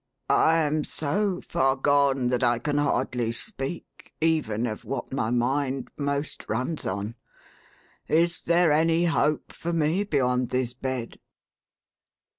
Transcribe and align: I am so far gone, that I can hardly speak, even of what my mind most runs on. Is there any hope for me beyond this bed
I 0.31 0.55
am 0.57 0.83
so 0.83 1.41
far 1.41 1.75
gone, 1.75 2.29
that 2.29 2.41
I 2.43 2.57
can 2.57 2.79
hardly 2.79 3.31
speak, 3.31 4.13
even 4.19 4.65
of 4.65 4.83
what 4.83 5.13
my 5.13 5.29
mind 5.29 5.91
most 5.95 6.49
runs 6.49 6.87
on. 6.87 7.13
Is 8.07 8.41
there 8.41 8.71
any 8.71 9.05
hope 9.05 9.51
for 9.53 9.73
me 9.73 10.03
beyond 10.03 10.49
this 10.49 10.73
bed 10.73 11.19